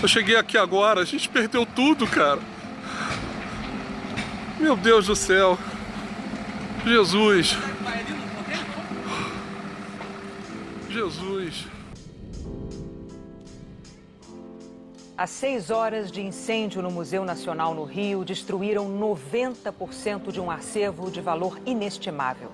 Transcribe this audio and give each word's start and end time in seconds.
Eu 0.00 0.06
cheguei 0.06 0.36
aqui 0.36 0.56
agora, 0.56 1.00
a 1.00 1.04
gente 1.04 1.28
perdeu 1.28 1.66
tudo, 1.66 2.06
cara. 2.06 2.40
Meu 4.60 4.76
Deus 4.76 5.06
do 5.06 5.16
céu. 5.16 5.58
Jesus. 6.84 7.56
Jesus. 10.88 11.66
As 15.16 15.30
seis 15.30 15.68
horas 15.68 16.12
de 16.12 16.20
incêndio 16.20 16.80
no 16.80 16.92
Museu 16.92 17.24
Nacional 17.24 17.74
no 17.74 17.82
Rio 17.82 18.24
destruíram 18.24 18.88
90% 18.88 20.30
de 20.30 20.40
um 20.40 20.48
acervo 20.48 21.10
de 21.10 21.20
valor 21.20 21.58
inestimável. 21.66 22.52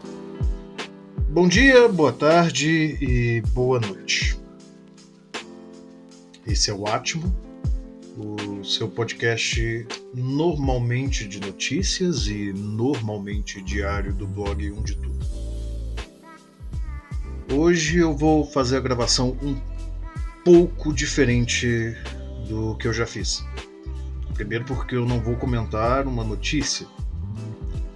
Bom 1.29 1.47
dia, 1.47 1.89
boa 1.89 2.13
tarde 2.13 2.97
e 3.03 3.43
boa 3.53 3.81
noite. 3.81 4.44
Esse 6.47 6.71
é 6.71 6.75
o 6.75 6.87
Atmo, 6.87 7.35
o 8.19 8.63
seu 8.63 8.87
podcast 8.87 9.87
normalmente 10.13 11.27
de 11.27 11.41
notícias 11.41 12.27
e 12.27 12.53
normalmente 12.53 13.63
diário 13.63 14.13
do 14.13 14.27
blog 14.27 14.71
Um 14.71 14.83
de 14.83 14.95
Tudo. 14.95 15.27
Hoje 17.51 17.97
eu 17.97 18.15
vou 18.15 18.45
fazer 18.45 18.77
a 18.77 18.81
gravação 18.81 19.39
um 19.43 19.59
pouco 20.45 20.93
diferente 20.93 21.97
do 22.47 22.77
que 22.77 22.89
eu 22.89 22.93
já 22.93 23.07
fiz. 23.07 23.43
Primeiro, 24.35 24.67
porque 24.67 24.97
eu 24.97 25.07
não 25.07 25.21
vou 25.21 25.37
comentar 25.37 26.07
uma 26.07 26.25
notícia. 26.25 26.87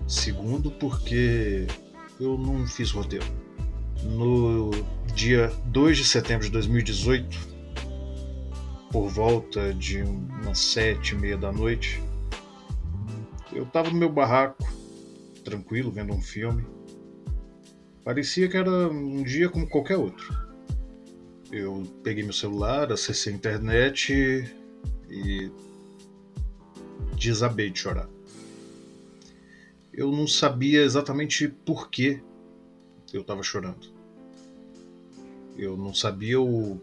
Segundo, 0.06 0.70
porque 0.70 1.66
eu 2.18 2.38
não 2.38 2.66
fiz 2.66 2.92
roteiro. 2.92 3.26
No 4.04 4.70
dia 5.14 5.52
2 5.66 5.98
de 5.98 6.04
setembro 6.06 6.46
de 6.46 6.52
2018, 6.52 7.57
por 8.90 9.08
volta 9.08 9.72
de 9.74 10.02
umas 10.02 10.58
sete 10.58 11.14
e 11.14 11.18
meia 11.18 11.36
da 11.36 11.52
noite, 11.52 12.02
eu 13.52 13.64
estava 13.64 13.90
no 13.90 13.96
meu 13.96 14.10
barraco, 14.10 14.64
tranquilo, 15.44 15.90
vendo 15.90 16.12
um 16.12 16.22
filme. 16.22 16.64
Parecia 18.04 18.48
que 18.48 18.56
era 18.56 18.88
um 18.88 19.22
dia 19.22 19.48
como 19.48 19.68
qualquer 19.68 19.96
outro. 19.96 20.34
Eu 21.50 21.82
peguei 22.02 22.22
meu 22.22 22.32
celular, 22.32 22.90
acessei 22.92 23.32
a 23.32 23.36
internet 23.36 24.54
e 25.10 25.50
desabei 27.16 27.70
de 27.70 27.78
chorar. 27.78 28.08
Eu 29.92 30.12
não 30.12 30.26
sabia 30.26 30.82
exatamente 30.82 31.48
por 31.48 31.90
que 31.90 32.22
eu 33.12 33.22
estava 33.22 33.42
chorando. 33.42 33.88
Eu 35.56 35.76
não 35.76 35.92
sabia 35.92 36.40
o 36.40 36.80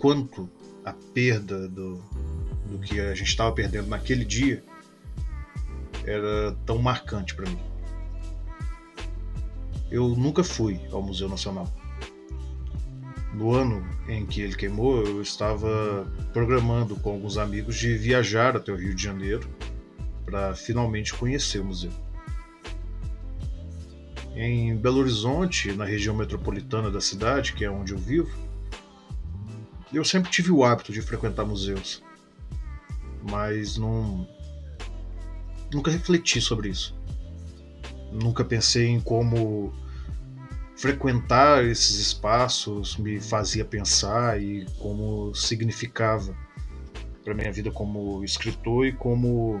quanto 0.00 0.50
a 0.84 0.92
perda 0.92 1.68
do, 1.68 2.02
do 2.66 2.78
que 2.78 2.98
a 2.98 3.14
gente 3.14 3.28
estava 3.28 3.52
perdendo 3.52 3.86
naquele 3.86 4.24
dia 4.24 4.64
era 6.06 6.56
tão 6.64 6.78
marcante 6.78 7.34
para 7.34 7.48
mim. 7.48 7.58
Eu 9.90 10.08
nunca 10.08 10.42
fui 10.42 10.80
ao 10.90 11.02
Museu 11.02 11.28
Nacional. 11.28 11.70
No 13.34 13.54
ano 13.54 13.86
em 14.08 14.26
que 14.26 14.40
ele 14.40 14.56
queimou, 14.56 15.04
eu 15.04 15.22
estava 15.22 16.10
programando 16.32 16.96
com 16.96 17.10
alguns 17.10 17.36
amigos 17.36 17.76
de 17.76 17.96
viajar 17.96 18.56
até 18.56 18.72
o 18.72 18.76
Rio 18.76 18.94
de 18.94 19.02
Janeiro 19.02 19.48
para 20.24 20.54
finalmente 20.54 21.12
conhecer 21.12 21.60
o 21.60 21.64
museu. 21.64 21.92
Em 24.34 24.74
Belo 24.76 25.00
Horizonte, 25.00 25.72
na 25.72 25.84
região 25.84 26.16
metropolitana 26.16 26.90
da 26.90 27.00
cidade, 27.00 27.52
que 27.52 27.64
é 27.64 27.70
onde 27.70 27.92
eu 27.92 27.98
vivo, 27.98 28.49
eu 29.96 30.04
sempre 30.04 30.30
tive 30.30 30.50
o 30.50 30.64
hábito 30.64 30.92
de 30.92 31.02
frequentar 31.02 31.44
museus, 31.44 32.02
mas 33.28 33.76
não 33.76 34.26
nunca 35.72 35.90
refleti 35.90 36.40
sobre 36.40 36.68
isso. 36.68 36.98
Nunca 38.12 38.44
pensei 38.44 38.88
em 38.88 39.00
como 39.00 39.72
frequentar 40.76 41.64
esses 41.64 41.98
espaços 41.98 42.96
me 42.96 43.20
fazia 43.20 43.64
pensar 43.64 44.40
e 44.40 44.64
como 44.78 45.34
significava 45.34 46.34
para 47.22 47.34
minha 47.34 47.52
vida 47.52 47.70
como 47.70 48.24
escritor 48.24 48.86
e 48.86 48.92
como 48.92 49.60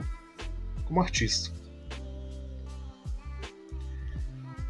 como 0.84 1.00
artista. 1.00 1.52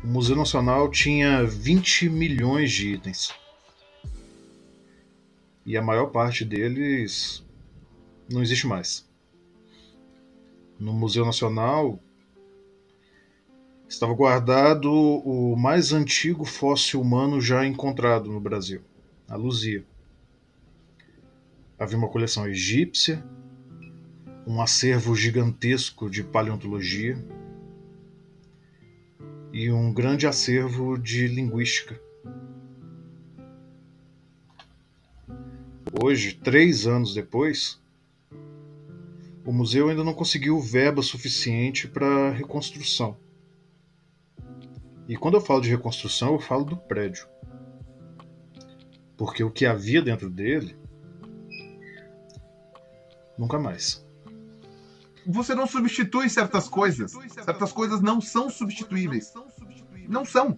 O 0.03 0.07
Museu 0.07 0.35
Nacional 0.35 0.91
tinha 0.91 1.45
20 1.45 2.09
milhões 2.09 2.73
de 2.73 2.95
itens 2.95 3.33
e 5.71 5.77
a 5.77 5.83
maior 5.83 6.07
parte 6.07 6.45
deles 6.45 7.47
não 8.29 8.43
existe 8.43 8.67
mais. 8.67 9.09
No 10.77 10.93
Museu 10.93 11.25
Nacional 11.25 12.01
estava 13.89 14.13
guardado 14.13 14.91
o 14.91 15.55
mais 15.55 15.93
antigo 15.93 16.45
fóssil 16.45 17.01
humano 17.01 17.41
já 17.41 17.65
encontrado 17.65 18.29
no 18.33 18.41
Brasil, 18.41 18.81
a 19.29 19.37
Luzia. 19.37 19.85
Havia 21.79 21.99
uma 21.99 22.09
coleção 22.09 22.49
egípcia, 22.49 23.25
um 24.45 24.61
acervo 24.61 25.15
gigantesco 25.15 26.11
de 26.11 26.25
paleontologia 26.25 27.17
e 29.53 29.71
um 29.71 29.95
grande 29.95 30.27
acervo 30.27 30.99
de 30.99 31.29
linguística. 31.29 32.10
Hoje, 35.93 36.35
três 36.35 36.87
anos 36.87 37.13
depois, 37.13 37.81
o 39.45 39.53
museu 39.53 39.89
ainda 39.89 40.05
não 40.05 40.15
conseguiu 40.15 40.61
verba 40.61 41.03
suficiente 41.03 41.89
para 41.89 42.31
reconstrução. 42.31 43.19
E 45.09 45.17
quando 45.17 45.35
eu 45.35 45.41
falo 45.41 45.61
de 45.61 45.69
reconstrução, 45.69 46.35
eu 46.35 46.39
falo 46.39 46.65
do 46.65 46.77
prédio. 46.77 47.27
Porque 49.17 49.43
o 49.43 49.51
que 49.51 49.67
havia 49.67 50.01
dentro 50.01 50.31
dele, 50.31 50.77
nunca 53.37 53.59
mais. 53.59 54.07
Você 55.27 55.57
não 55.57 55.67
substitui 55.67 56.31
certas 56.31 56.69
coisas. 56.69 57.13
Certas 57.45 57.73
coisas 57.73 58.01
não 58.01 58.21
são 58.21 58.49
substituíveis. 58.49 59.35
Não 60.09 60.25
são. 60.25 60.57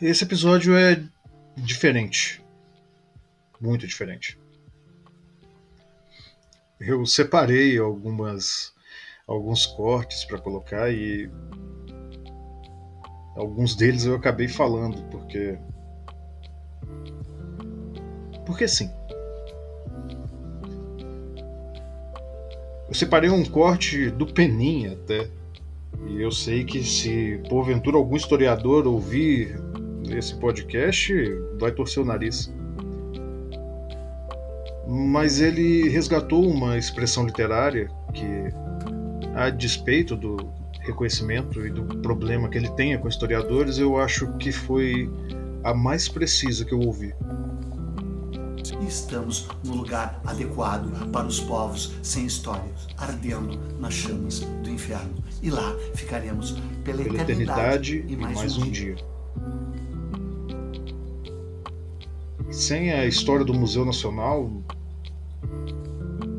Esse 0.00 0.22
episódio 0.22 0.76
é 0.76 1.02
diferente. 1.56 2.40
Muito 3.60 3.86
diferente 3.86 4.43
eu 6.86 7.04
separei 7.06 7.78
algumas 7.78 8.72
alguns 9.26 9.64
cortes 9.66 10.24
para 10.24 10.38
colocar 10.38 10.90
e 10.90 11.30
alguns 13.36 13.74
deles 13.74 14.04
eu 14.04 14.14
acabei 14.14 14.48
falando 14.48 15.02
porque 15.10 15.58
porque 18.44 18.68
sim. 18.68 18.90
Eu 22.86 22.94
separei 22.94 23.30
um 23.30 23.44
corte 23.44 24.10
do 24.10 24.26
Peninha 24.26 24.92
até. 24.92 25.28
E 26.06 26.20
eu 26.20 26.30
sei 26.30 26.64
que 26.64 26.84
se 26.84 27.40
porventura 27.48 27.96
algum 27.96 28.14
historiador 28.14 28.86
ouvir 28.86 29.56
esse 30.10 30.34
podcast, 30.34 31.12
vai 31.58 31.72
torcer 31.72 32.02
o 32.02 32.06
nariz 32.06 32.53
mas 34.86 35.40
ele 35.40 35.88
resgatou 35.88 36.48
uma 36.48 36.76
expressão 36.76 37.26
literária 37.26 37.90
que, 38.12 38.26
a 39.34 39.50
despeito 39.50 40.14
do 40.16 40.36
reconhecimento 40.80 41.66
e 41.66 41.70
do 41.70 41.82
problema 41.98 42.48
que 42.48 42.58
ele 42.58 42.70
tenha 42.70 42.98
com 42.98 43.08
historiadores, 43.08 43.78
eu 43.78 43.98
acho 43.98 44.30
que 44.36 44.52
foi 44.52 45.10
a 45.62 45.72
mais 45.72 46.08
precisa 46.08 46.64
que 46.64 46.74
eu 46.74 46.80
ouvi. 46.80 47.14
Estamos 48.86 49.48
no 49.64 49.74
lugar 49.74 50.20
adequado 50.26 51.10
para 51.10 51.26
os 51.26 51.40
povos 51.40 51.94
sem 52.02 52.26
histórias, 52.26 52.86
ardendo 52.98 53.58
nas 53.80 53.94
chamas 53.94 54.40
do 54.40 54.70
inferno. 54.70 55.14
E 55.42 55.50
lá 55.50 55.74
ficaremos 55.94 56.52
pela, 56.84 57.02
pela 57.02 57.22
eternidade, 57.22 57.96
eternidade, 57.98 58.04
e 58.08 58.16
mais, 58.16 58.36
e 58.36 58.40
mais 58.40 58.58
um, 58.58 58.70
dia. 58.70 58.94
dia. 58.94 59.14
Sem 62.50 62.92
a 62.92 63.06
história 63.06 63.44
do 63.44 63.54
Museu 63.54 63.84
Nacional, 63.84 64.50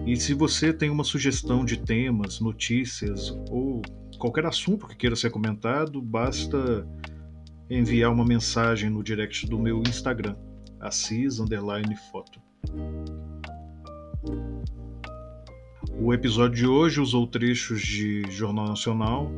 E 0.07 0.17
se 0.17 0.33
você 0.33 0.73
tem 0.73 0.89
uma 0.89 1.05
sugestão 1.05 1.63
de 1.63 1.77
temas, 1.77 2.41
notícias 2.41 3.29
ou 3.51 3.83
qualquer 4.19 4.47
assunto 4.47 4.89
que 4.89 4.97
queira 4.97 5.15
ser 5.15 5.29
comentado, 5.29 6.01
basta 6.01 6.89
enviar 7.69 8.11
uma 8.11 8.25
mensagem 8.25 8.89
no 8.89 9.03
direct 9.03 9.47
do 9.47 9.59
meu 9.59 9.83
Instagram, 9.83 10.37
assis_foto. 10.81 12.41
O 16.01 16.15
episódio 16.15 16.57
de 16.57 16.67
hoje 16.67 17.01
usou 17.01 17.27
trechos 17.27 17.83
de 17.83 18.23
Jornal 18.31 18.69
Nacional, 18.69 19.31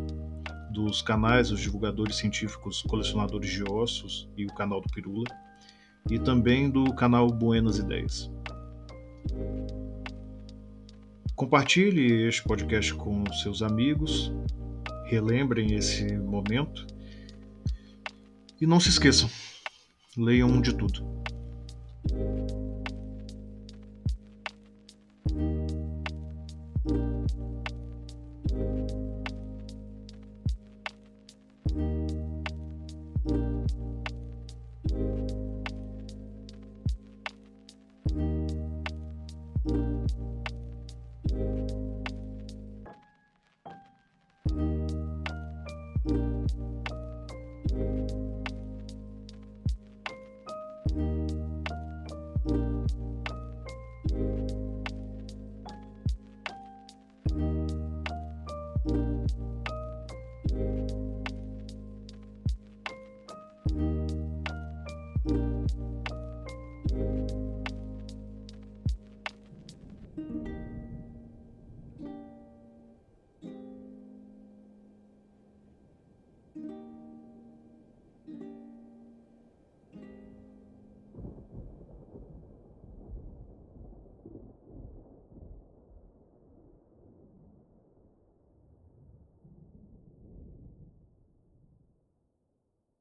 dos 0.70 1.00
canais 1.00 1.48
dos 1.48 1.58
divulgadores 1.58 2.16
científicos 2.16 2.82
Colecionadores 2.82 3.50
de 3.50 3.64
Ossos 3.64 4.28
e 4.36 4.44
o 4.44 4.54
canal 4.54 4.80
do 4.82 4.88
Pirula, 4.88 5.24
e 6.10 6.18
também 6.18 6.70
do 6.70 6.84
canal 6.94 7.28
Buenas 7.28 7.78
Ideias. 7.78 8.30
Compartilhe 11.34 12.28
este 12.28 12.42
podcast 12.44 12.92
com 12.94 13.24
seus 13.42 13.62
amigos, 13.62 14.30
relembrem 15.06 15.74
esse 15.74 16.14
momento 16.18 16.86
e 18.60 18.66
não 18.66 18.78
se 18.78 18.90
esqueçam, 18.90 19.30
leiam 20.14 20.60
de 20.60 20.74
tudo. 20.74 21.02